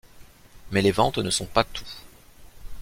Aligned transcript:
Mais 0.71 0.81
les 0.81 0.89
ventes 0.89 1.19
ne 1.19 1.29
sont 1.29 1.45
pas 1.45 1.63
tout. 1.63 1.85